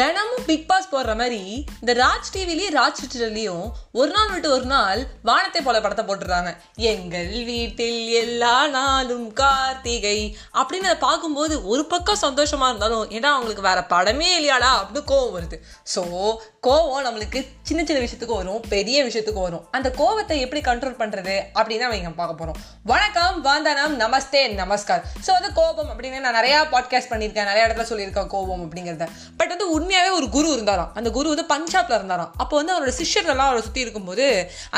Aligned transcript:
தினமும் 0.00 0.44
big 0.46 0.66
pass 0.68 0.90
போடுற 0.92 1.12
மாதிரி 1.16 1.40
இந்த 1.80 1.92
ராஜ் 1.94 2.28
டிவிலையும் 2.34 2.74
ராஜ் 2.76 3.00
டிவிலையும் 3.12 3.64
ஒரு 3.92 4.10
நாள் 4.10 4.30
விட்டு 4.30 4.48
ஒரு 4.50 4.66
நாள் 4.66 5.00
வானத்தை 5.22 5.60
போல 5.62 5.80
படத்தை 5.80 6.04
போட்டுறாங்க 6.04 6.50
எங்கள் 6.90 7.32
வீட்டில் 7.48 8.08
எல்லா 8.20 8.54
நாளும் 8.68 9.26
கார்த்திகை 9.32 10.18
அப்படின்னு 10.52 10.88
அதை 10.90 10.98
பார்க்கும்போது 10.98 11.56
ஒரு 11.64 11.84
பக்கம் 11.84 12.22
சந்தோஷமா 12.22 12.68
இருந்தாலும் 12.68 13.04
ஏன்னா 13.10 13.30
அவங்களுக்கு 13.34 13.66
வேற 13.68 13.80
படமே 13.94 14.30
இல்லையாடா 14.38 14.70
அப்படின்னு 14.78 15.10
கோவம் 15.12 15.36
வருது. 15.36 15.58
ஸோ 15.94 16.02
கோவம் 16.66 17.04
நம்மளுக்கு 17.04 17.40
சின்ன 17.68 17.82
சின்ன 17.88 18.00
விஷயத்துக்கு 18.04 18.34
வரும் 18.38 18.64
பெரிய 18.72 18.96
விஷயத்துக்கு 19.06 19.42
வரும். 19.44 19.62
அந்த 19.76 19.88
கோவத்தை 19.98 20.36
எப்படி 20.44 20.60
கண்ட்ரோல் 20.66 20.96
பண்ணுறது 20.98 21.34
அப்படின்னு 21.58 21.84
அவங்க 21.86 22.10
பார்க்க 22.18 22.40
போகிறோம் 22.40 22.58
வணக்கம் 22.90 23.36
வந்தனம் 23.46 23.94
நமஸ்தே 24.02 24.40
நமஸ்கார். 24.58 25.00
ஸோ 25.26 25.30
வந்து 25.36 25.50
கோபம் 25.58 25.90
அப்படின்னு 25.92 26.18
நான் 26.24 26.36
நிறையா 26.38 26.58
பாட்காஸ்ட் 26.72 27.10
பண்ணியிருக்கேன் 27.12 27.48
நிறைய 27.50 27.62
இடத்துல 27.68 27.86
சொல்லியிருக்கேன் 27.90 28.28
கோபம் 28.34 28.64
அப்படிங்கிறத. 28.66 29.06
பட் 29.38 29.52
வந்து 29.54 29.68
உண்மையாகவே 29.76 30.10
ஒரு 30.18 30.28
குரு 30.36 30.50
இருந்தாராம். 30.56 30.90
அந்த 31.00 31.12
குரு 31.16 31.32
வந்து 31.34 31.46
பஞ்சாப்ல 31.54 31.96
இருந்தாராம். 32.00 32.34
அப்போ 32.44 32.54
வந்து 32.60 32.74
அவரோட 32.74 32.94
சிஷ்யர்கள்லாம் 33.00 33.50
அவரை 33.52 33.62
சுற்றி 33.68 33.82
இருக்கும்போது 33.86 34.26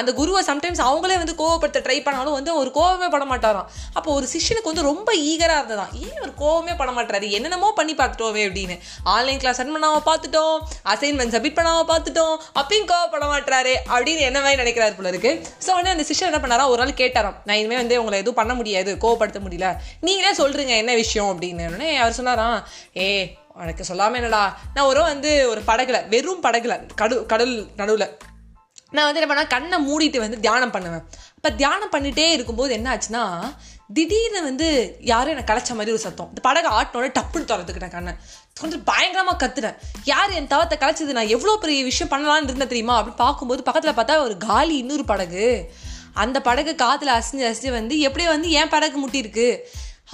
அந்த 0.03 0.13
குருவை 0.21 0.43
சம்டைம்ஸ் 0.51 0.85
அவங்களே 0.91 1.19
வந்து 1.25 1.37
கோவப்படுத்த 1.43 1.83
ட்ரை 1.89 1.99
பண்ணாலும் 2.07 2.39
வந்து 2.39 2.55
ஒரு 2.61 2.73
கோவமே 2.79 3.11
பட 3.17 3.27
மாட்டாராம். 3.33 3.69
அப்போ 3.99 4.13
ஒரு 4.21 4.29
சிஷ்யனுக்கு 4.35 4.73
வந்து 4.73 4.87
ரொம்ப 4.91 5.09
ஈகராக 5.33 5.61
இருந்ததாம். 5.63 5.93
ஏன் 6.05 6.23
ஒரு 6.29 6.33
கோவமே 6.45 6.77
பட 6.83 6.91
மாட்டாரு 7.01 7.35
என்னென்னமோ 7.41 7.73
பண்ணி 7.81 7.97
பார்த்துட்டோமே 8.03 8.45
அப்படின்னு. 8.51 8.79
ஆன்லைன் 9.17 9.43
கிளாஸ் 9.45 9.61
அட்டன் 9.61 9.77
பண்ணாமல் 9.79 10.09
பார்த்துட்டோம். 10.13 10.57
அசைன்மெண்ட் 10.95 11.37
சப்மிட் 11.37 11.59
பண்ணாம 11.59 11.71
பார்த்துட்டோம். 11.91 12.37
அப்பயும் 12.61 12.89
கோவப்பட 12.93 13.27
மாட்டாரு 13.33 13.75
அப்படின்னு 13.95 14.23
என்ன 14.29 14.41
மாதிரி 14.41 14.63
நினைக்கிறாரு 14.63 14.97
போல 14.97 15.09
இருக்கு. 15.09 15.33
ஸோ 15.67 15.71
வந்து 15.79 15.95
அந்த 15.95 16.05
சிஷ்யர் 16.09 16.31
என்ன 16.31 16.41
பண்ணாரா? 16.45 16.67
ஒரு 16.73 16.81
நாள் 16.83 17.01
கேட்டாராம். 17.03 17.39
நான் 17.45 17.61
இனிமேல் 17.61 17.83
வந்து 17.83 17.99
உங்களை 17.99 18.19
எதுவும் 18.19 18.41
பண்ண 18.41 18.55
முடியாது 18.55 18.93
கோவப்படுத்த 19.05 19.41
முடியல. 19.47 19.69
நீங்களே 20.01 20.33
சொல்றீங்க 20.43 20.75
என்ன 20.83 20.95
விஷயம் 20.95 21.31
அப்படின்னு. 21.33 21.67
உடனே 21.69 21.97
அவர் 21.97 22.19
சொன்னாராம் 22.21 22.59
ஏ 22.97 23.09
உனக்கு 23.55 23.85
சொல்லாமல் 23.85 24.19
என்னடா? 24.23 24.43
நான் 24.75 24.91
ஒரு 24.91 25.01
வந்து 25.01 25.31
ஒரு 25.53 25.63
படகுல 25.67 25.99
வெறும் 26.09 26.43
படகுல 26.43 26.75
கடு 27.01 27.17
கடல் 27.33 27.55
நடுவில் 27.81 28.07
நான் 28.95 29.07
வந்து 29.07 29.21
என்ன 29.21 29.29
பண்ணா 29.31 29.45
கண்ணை 29.55 29.79
மூடிட்டு 29.89 30.19
வந்து 30.25 30.39
தியானம் 30.47 30.75
பண்ணுவேன். 30.77 31.05
இப்போ 31.37 31.51
தியானம் 31.61 31.93
பண்ணிகிட்டே 31.95 32.27
இருக்கும்போது 32.37 32.73
என்ன 32.79 32.89
ஆச்சுன்னா 32.95 33.23
திடீர்னு 33.97 34.41
வந்து 34.43 34.67
யாரும் 35.11 35.33
என்னை 35.35 35.45
கலைச்ச 35.49 35.71
மாதிரி 35.79 35.95
ஒரு 35.95 36.03
சத்தம். 36.05 36.29
இந்த 36.33 36.43
படகு 36.49 36.69
ஆட்டினோட 36.79 37.09
டப்புன்னு 37.19 37.49
திறந்துக்கிட்டேன் 37.51 37.95
கண்ணை. 37.97 38.13
கொஞ்சம் 38.61 38.85
பயங்கரமாக 38.91 39.39
கத்துறேன் 39.43 39.77
யார் 40.05 40.37
என் 40.39 40.51
தவத்தை 40.53 40.77
கலைச்சது 40.83 41.17
நான் 41.19 41.33
எவ்வளோ 41.37 41.55
பெரிய 41.65 41.81
விஷயம் 41.91 42.13
பண்ணலாம்னு 42.13 42.49
இருந்தேன் 42.51 42.73
தெரியுமா? 42.75 42.97
அப்படின்னு 43.01 43.23
பார்க்கும்போது 43.25 43.63
பக்கத்தில் 43.69 43.97
பார்த்தா 43.99 44.17
ஒரு 44.29 44.37
காலி 44.49 44.77
இன்னொரு 44.83 45.05
படகு. 45.13 45.47
அந்த 46.25 46.39
படகு 46.49 46.73
காற்றுல 46.85 47.13
அசிஞ்சு 47.19 47.45
அசிஞ்சு 47.51 47.71
வந்து 47.79 47.95
எப்படியோ 48.09 48.31
வந்து 48.31 48.51
ஏன் 48.61 48.73
படகு 48.75 48.97
முட்டியிருக்கு. 49.03 49.49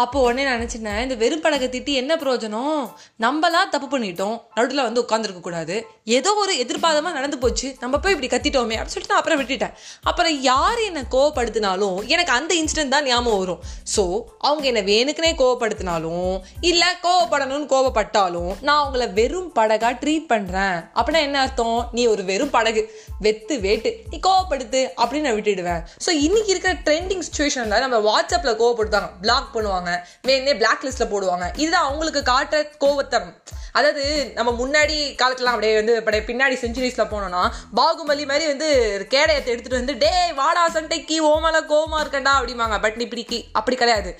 அப்போ 0.02 0.18
உடனே 0.24 0.42
நினச்சினேன் 0.50 1.00
இந்த 1.04 1.14
வெறும் 1.20 1.42
படகை 1.44 1.66
திட்டி 1.70 1.92
என்ன 2.00 2.12
பிரயோஜனம்? 2.20 2.82
நம்மளாம் 3.24 3.70
தப்பு 3.72 3.86
பண்ணிட்டோம். 3.94 4.36
நடுவில் 4.56 4.82
வந்து 4.86 5.02
உட்காந்துருக்க 5.04 5.40
கூடாது. 5.46 5.76
ஏதோ 6.16 6.30
ஒரு 6.42 6.52
எதிர்பாதமாக 6.64 7.12
நடந்து 7.16 7.38
போச்சு. 7.44 7.68
நம்ம 7.80 7.98
போய் 8.02 8.14
இப்படி 8.14 8.28
கத்திட்டோமே 8.34 8.76
அப்படின்னு 8.76 8.94
சொல்லிட்டு 8.94 9.14
நான் 9.14 9.22
அப்புறம் 9.22 9.40
விட்டுட்டேன். 9.40 9.74
அப்புறம் 10.10 10.36
யார் 10.50 10.82
என்னை 10.88 11.02
கோவப்படுத்தினாலும் 11.14 11.96
எனக்கு 12.14 12.32
அந்த 12.36 12.52
இன்சிடென்ட் 12.60 12.94
தான் 12.94 13.08
ஞாபகம் 13.10 13.40
வரும். 13.42 13.64
ஸோ 13.94 14.04
அவங்க 14.46 14.64
என்னை 14.72 14.82
வேணுக்குனே 14.92 15.32
கோவப்படுத்தினாலும் 15.42 16.30
இல்லை 16.70 16.90
கோவப்படணும்னு 17.06 17.68
கோவப்பட்டாலும் 17.74 18.52
நான் 18.68 18.82
அவங்கள 18.84 19.08
வெறும் 19.18 19.50
படகாக 19.58 19.92
ட்ரீட் 20.04 20.30
பண்ணுறேன் 20.34 20.78
அப்படின்னா 20.98 21.24
என்ன 21.28 21.42
அர்த்தம்? 21.46 21.80
நீ 21.98 22.04
ஒரு 22.14 22.24
வெறும் 22.30 22.54
படகு. 22.56 22.84
வெத்து 23.26 23.54
வேட்டு. 23.66 23.92
நீ 24.12 24.16
கோவப்படுத்து 24.28 24.80
அப்படின்னு 25.00 25.26
நான் 25.28 25.38
விட்டுடுவேன். 25.40 25.82
ஸோ 26.06 26.10
இன்னைக்கு 26.28 26.50
இருக்கிற 26.54 26.74
ட்ரெண்டிங் 26.86 27.26
சுச்சுவேஷனில் 27.28 27.84
நம்ம 27.86 28.02
வாட்ஸ்அப்பில் 28.08 28.58
கோவப்படுத்தாங்க 28.62 29.10
பிளாக் 29.26 29.52
பண்ணுவாங்க. 29.54 29.86
வேணே 30.28 30.54
பிளாக் 30.62 30.84
லிஸ்ட்டில் 30.86 31.12
போடுவாங்க. 31.12 31.46
இதுதான் 31.62 31.86
அவங்களுக்கு 31.88 32.22
காட்டுற 32.32 32.60
கோவத்தம். 32.84 33.30
அதாவது 33.78 34.04
நம்ம 34.36 34.50
முன்னாடி 34.60 34.96
காலத்துலாம் 35.20 35.56
அப்படியே 35.56 35.74
வந்து 35.80 35.94
அப்படியே 36.00 36.22
பின்னாடி 36.28 36.56
செஞ்சுரிஸ்ல 36.62 37.04
போனோம்னா 37.12 37.42
பாகுபலி 37.78 38.24
மாதிரி 38.30 38.46
வந்து 38.52 38.68
கேடயத்தை 39.14 39.50
எடுத்துகிட்டு 39.54 39.80
வந்து 39.82 39.96
டே 40.04 40.12
வாடா 40.40 40.64
சண்டைக்கு 40.76 41.16
ஓமல 41.32 41.58
கோமா 41.72 41.98
இருக்கண்டா 42.04 42.34
அப்படிம்பாங்க. 42.38 42.78
பட் 42.84 43.00
இப்படிக்கு 43.06 43.40
அப்படி 43.60 43.78
கிடையாது. 43.82 44.12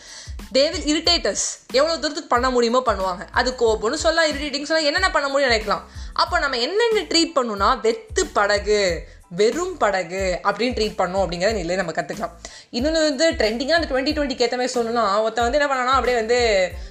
தேவில் 0.57 0.85
இரிட்டேட்டர்ஸ் 0.91 1.47
எவ்வளோ 1.79 1.97
தூரத்துக்கு 2.03 2.35
பண்ண 2.35 2.49
முடியுமோ 2.55 2.81
பண்ணுவாங்க. 2.87 3.23
அது 3.41 3.51
கோபம்னு 3.63 4.03
சொல்லலாம் 4.05 4.29
இரிட்டேட்டிங் 4.31 4.69
சொல்லலாம் 4.69 4.91
என்னென்ன 4.91 5.11
பண்ண 5.17 5.27
முடியும் 5.29 5.51
நினைக்கலாம். 5.51 5.85
அப்போ 6.23 6.37
நம்ம 6.45 6.59
என்னென்ன 6.67 7.03
ட்ரீட் 7.11 7.37
பண்ணணும்னா 7.37 7.69
வெத்து 7.87 8.23
படகு. 8.39 8.83
வெறும் 9.31 9.77
படகு 9.79 10.41
அப்படின்னு 10.43 10.77
ட்ரீட் 10.79 10.99
பண்ணோம் 10.99 11.23
அப்படிங்கிறத 11.25 11.53
நிலையை 11.53 11.77
நம்ம 11.77 11.93
கற்றுக்கலாம் 11.93 12.31
இன்னொன்று 12.71 13.01
வந்து 13.01 13.31
ட்ரெண்டிங்காக 13.31 13.73
அந்த 13.73 13.89
டுவெண்ட்டி 13.91 14.15
டுவெண்ட்டிக்கு 14.17 14.41
ஏற்ற 14.41 14.57
மாதிரி 14.57 14.81
சொல்லணும்னா 14.81 15.23
ஒருத்தன் 15.23 15.45
வந்து 15.45 15.59
என்ன 15.59 15.75
பண்ணானா 15.75 15.95
அப்படியே 15.95 16.17
வந்து 16.17 16.39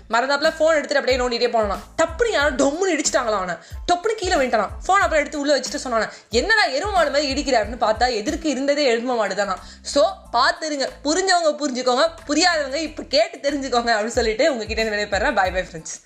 மறந்தாப்பில் 0.09 0.53
ஃபோன் 0.57 0.75
எடுத்துகிட்டு 0.77 1.01
அப்படியே 1.01 1.19
நோண்டிகிட்டே 1.21 1.51
போனான். 1.51 1.83
டப்புனு 2.01 2.31
யாரும் 2.31 2.57
டொம்முன்னு 2.57 2.93
இடிச்சிட்டாங்களா 2.95 3.39
அவனை. 3.41 3.55
டப்புனு 3.91 4.15
கீழே 4.15 4.35
விட்டான் 4.35 4.71
ஃபோன் 4.87 5.03
அப்புறம் 5.05 5.19
எடுத்து 5.19 5.39
உள்ளே 5.39 5.59
வச்சுட்டு 5.59 5.75
சொன்னான். 5.75 6.11
என்னடா 6.29 6.67
எரும 6.67 6.91
மாடு 6.91 7.11
மாதிரி 7.11 7.33
இடிக்கிறாருன்னு 7.33 7.79
பார்த்தா 7.79 8.07
எதிர்க்கு 8.19 8.45
இருந்ததே 8.45 8.95
எரும 8.95 9.03
மாடு 9.03 9.35
தானா. 9.35 9.57
ஸோ 9.93 10.03
பார்த்துருங்க. 10.33 10.87
புரிஞ்சவங்க 11.03 11.51
புரிஞ்சுக்கோங்க. 11.63 12.07
புரியாதவங்க 12.27 12.75
இப்போ 12.75 13.03
கேட்டு 13.03 13.49
தெரிஞ்சுக்கோங்க 13.49 13.91
அப்படின்னு 13.97 14.19
சொல்லிட்டு 14.19 14.51
உங்ககிட்ட 14.53 14.83
விடைபெறேன். 14.83 15.33
By 15.33 15.51
bye 15.51 15.61
friends 15.61 15.99